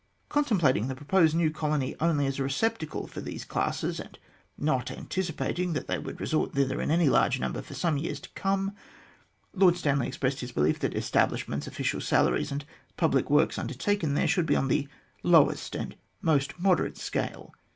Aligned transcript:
Contemplating 0.29 0.87
the 0.87 0.95
proposed 0.95 1.35
new 1.35 1.51
colony 1.51 1.95
only 1.99 2.25
as 2.25 2.39
a 2.39 2.43
receptacle 2.43 3.05
for 3.05 3.21
these 3.21 3.45
classes, 3.45 3.99
and 3.99 4.17
not 4.57 4.89
anticipating 4.89 5.73
that 5.73 5.85
they 5.85 5.99
would 5.99 6.19
resort 6.19 6.53
thither 6.53 6.81
in 6.81 6.89
any 6.89 7.07
large 7.07 7.39
numbers 7.39 7.67
for 7.67 7.75
some 7.75 7.99
years 7.99 8.19
to 8.19 8.29
come, 8.31 8.73
Lord 9.53 9.77
Stanley 9.77 10.07
expressed 10.07 10.39
his 10.39 10.53
belief 10.53 10.79
that 10.79 10.93
the 10.93 10.97
establish 10.97 11.47
ments, 11.47 11.67
official 11.67 12.01
salaries, 12.01 12.51
and 12.51 12.65
public 12.97 13.29
works 13.29 13.59
undertaken 13.59 14.15
there 14.15 14.27
should 14.27 14.47
be 14.47 14.55
on 14.55 14.69
the 14.69 14.87
lowest 15.21 15.75
and 15.75 15.95
most 16.19 16.57
moderate 16.59 16.97
scale. 16.97 17.53